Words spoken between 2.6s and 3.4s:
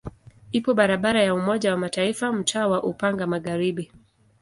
wa Upanga